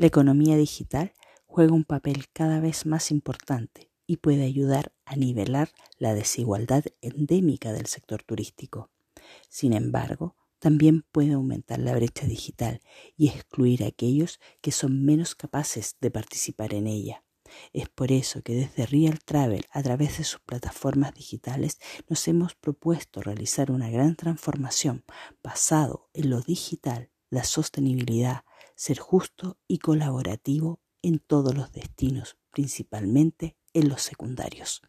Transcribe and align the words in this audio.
La 0.00 0.06
economía 0.06 0.56
digital 0.56 1.12
juega 1.44 1.74
un 1.74 1.84
papel 1.84 2.24
cada 2.32 2.58
vez 2.58 2.86
más 2.86 3.10
importante 3.10 3.90
y 4.06 4.16
puede 4.16 4.44
ayudar 4.44 4.94
a 5.04 5.14
nivelar 5.14 5.72
la 5.98 6.14
desigualdad 6.14 6.84
endémica 7.02 7.74
del 7.74 7.84
sector 7.84 8.22
turístico. 8.22 8.88
Sin 9.50 9.74
embargo, 9.74 10.36
también 10.58 11.04
puede 11.12 11.34
aumentar 11.34 11.80
la 11.80 11.94
brecha 11.94 12.26
digital 12.26 12.80
y 13.18 13.28
excluir 13.28 13.84
a 13.84 13.88
aquellos 13.88 14.40
que 14.62 14.72
son 14.72 15.04
menos 15.04 15.34
capaces 15.34 15.98
de 16.00 16.10
participar 16.10 16.72
en 16.72 16.86
ella. 16.86 17.22
Es 17.74 17.90
por 17.90 18.10
eso 18.10 18.40
que 18.40 18.54
desde 18.54 18.86
Real 18.86 19.18
Travel, 19.22 19.66
a 19.70 19.82
través 19.82 20.16
de 20.16 20.24
sus 20.24 20.40
plataformas 20.40 21.12
digitales, 21.12 21.78
nos 22.08 22.26
hemos 22.26 22.54
propuesto 22.54 23.20
realizar 23.20 23.70
una 23.70 23.90
gran 23.90 24.16
transformación 24.16 25.04
basado 25.42 26.08
en 26.14 26.30
lo 26.30 26.40
digital, 26.40 27.10
la 27.28 27.44
sostenibilidad, 27.44 28.44
ser 28.80 28.98
justo 28.98 29.58
y 29.68 29.76
colaborativo 29.76 30.80
en 31.02 31.18
todos 31.18 31.54
los 31.54 31.70
destinos, 31.70 32.38
principalmente 32.50 33.58
en 33.74 33.90
los 33.90 34.00
secundarios. 34.00 34.80